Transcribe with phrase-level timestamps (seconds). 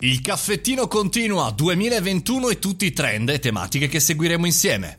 [0.00, 4.98] Il caffettino continua 2021 e tutti i trend e tematiche che seguiremo insieme.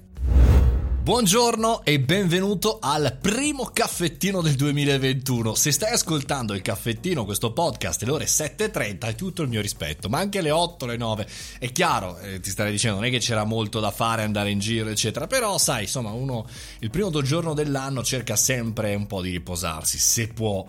[1.04, 5.54] Buongiorno e benvenuto al primo caffettino del 2021.
[5.54, 10.10] Se stai ascoltando il caffettino, questo podcast, alle ore 7.30, hai tutto il mio rispetto,
[10.10, 11.28] ma anche le 8, le 9.
[11.60, 14.58] È chiaro, eh, ti starei dicendo, non è che c'era molto da fare, andare in
[14.58, 19.30] giro, eccetera, però sai, insomma, uno il primo giorno dell'anno cerca sempre un po' di
[19.30, 20.66] riposarsi, se può.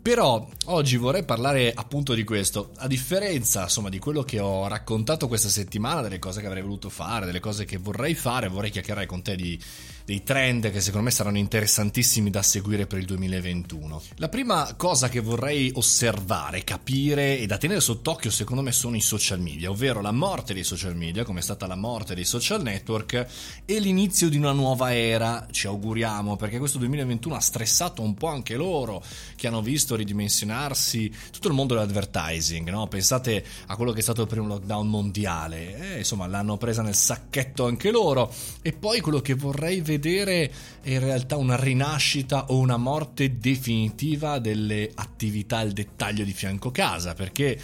[0.00, 5.28] Però oggi vorrei parlare appunto di questo, a differenza insomma di quello che ho raccontato
[5.28, 9.06] questa settimana, delle cose che avrei voluto fare, delle cose che vorrei fare, vorrei chiacchierare
[9.06, 9.60] con te di,
[10.08, 14.02] dei trend che secondo me saranno interessantissimi da seguire per il 2021.
[14.16, 19.02] La prima cosa che vorrei osservare, capire e da tenere sott'occhio secondo me sono i
[19.02, 22.62] social media, ovvero la morte dei social media, come è stata la morte dei social
[22.62, 23.26] network
[23.66, 28.28] e l'inizio di una nuova era, ci auguriamo, perché questo 2021 ha stressato un po'
[28.28, 29.04] anche loro
[29.36, 32.86] che hanno visto ridimensionarsi tutto il mondo dell'advertising, no?
[32.86, 36.94] Pensate a quello che è stato il primo lockdown mondiale, eh, insomma l'hanno presa nel
[36.94, 38.32] sacchetto anche loro.
[38.62, 44.38] E poi quello che vorrei vedere è in realtà una rinascita o una morte definitiva
[44.38, 47.58] delle attività al dettaglio di fianco casa, perché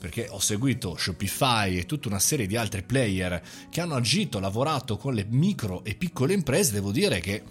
[0.00, 4.96] perché ho seguito Shopify e tutta una serie di altri player che hanno agito, lavorato
[4.96, 7.42] con le micro e piccole imprese, devo dire che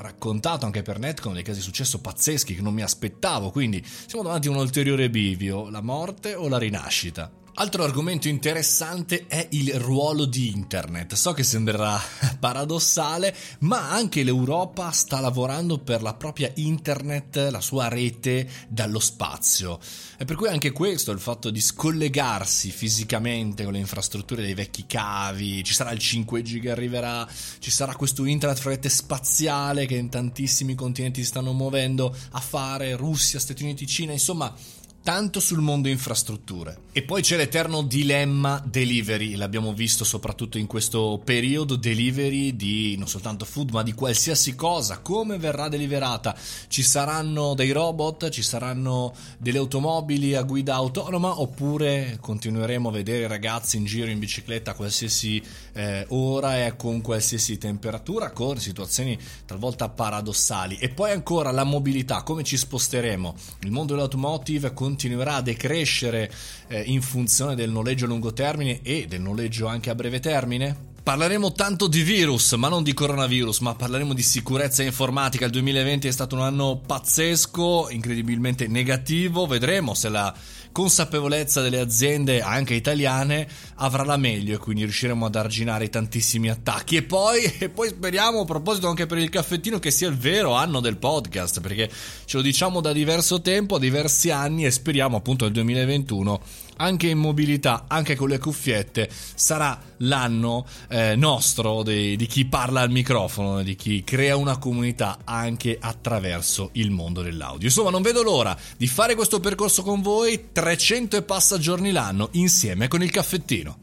[0.00, 4.24] raccontato anche per Netcom dei casi di successo pazzeschi che non mi aspettavo, quindi siamo
[4.24, 7.30] davanti a un ulteriore bivio, la morte o la rinascita.
[7.60, 11.14] Altro argomento interessante è il ruolo di internet.
[11.14, 12.00] So che sembrerà
[12.38, 19.80] paradossale, ma anche l'Europa sta lavorando per la propria internet, la sua rete dallo spazio.
[20.16, 24.86] E per cui anche questo, il fatto di scollegarsi fisicamente con le infrastrutture dei vecchi
[24.86, 27.26] cavi, ci sarà il 5G che arriverà,
[27.58, 32.40] ci sarà questo internet fra rete spaziale che in tantissimi continenti si stanno muovendo a
[32.40, 34.54] fare, Russia, Stati Uniti, Cina, insomma
[35.02, 36.86] tanto sul mondo infrastrutture.
[36.92, 43.08] E poi c'è l'eterno dilemma delivery, l'abbiamo visto soprattutto in questo periodo, delivery di non
[43.08, 46.36] soltanto food ma di qualsiasi cosa, come verrà deliverata.
[46.66, 53.28] Ci saranno dei robot, ci saranno delle automobili a guida autonoma oppure continueremo a vedere
[53.28, 55.42] ragazzi in giro in bicicletta a qualsiasi
[55.72, 60.76] eh, ora e con qualsiasi temperatura, con situazioni talvolta paradossali.
[60.78, 63.34] E poi ancora la mobilità, come ci sposteremo.
[63.60, 66.32] Il mondo dell'automotive continua continuerà a decrescere
[66.68, 70.86] eh, in funzione del noleggio a lungo termine e del noleggio anche a breve termine?
[71.02, 75.44] Parleremo tanto di virus, ma non di coronavirus, ma parleremo di sicurezza informatica.
[75.44, 79.46] Il 2020 è stato un anno pazzesco, incredibilmente negativo.
[79.46, 80.34] Vedremo se la
[80.72, 86.96] consapevolezza delle aziende, anche italiane, avrà la meglio e quindi riusciremo ad arginare tantissimi attacchi.
[86.96, 90.52] E poi, e poi speriamo, a proposito anche per il caffettino, che sia il vero
[90.52, 91.90] anno del podcast, perché
[92.24, 96.40] ce lo diciamo da diverso tempo, diversi anni e speriamo appunto nel 2021
[96.78, 102.80] anche in mobilità, anche con le cuffiette, sarà l'anno eh, nostro di, di chi parla
[102.80, 107.68] al microfono, di chi crea una comunità anche attraverso il mondo dell'audio.
[107.68, 112.30] Insomma, non vedo l'ora di fare questo percorso con voi, 300 e passa giorni l'anno,
[112.32, 113.78] insieme con il caffettino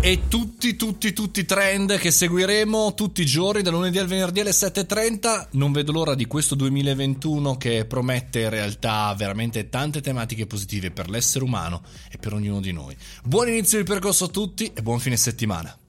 [0.00, 4.40] e tutti, tutti, tutti i trend che seguiremo tutti i giorni, da lunedì al venerdì
[4.40, 5.48] alle 7.30.
[5.52, 11.08] Non vedo l'ora di questo 2021 che promette in realtà veramente tante tematiche positive per
[11.08, 12.96] l'essere umano e per ognuno di noi.
[13.22, 15.79] Buon inizio di percorso a tutti e buon fine settimana.